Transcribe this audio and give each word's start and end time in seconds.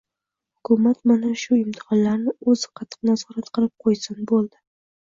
Hukumat 0.55 1.01
mana 1.11 1.27
shu 1.43 1.53
imtihonlarni 1.63 2.35
o‘zini 2.55 2.75
qattiq 2.81 3.07
nazorat 3.13 3.55
qilib 3.57 3.77
qo‘ysin, 3.87 4.27
bo‘ldi. 4.35 4.67